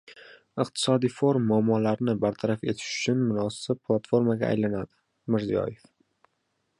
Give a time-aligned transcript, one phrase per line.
[0.63, 4.99] Iqtisodiy forum muammolarni bartaraf etish uchun munosib platformaga aylanadi-
[5.35, 5.89] Mirziyoyev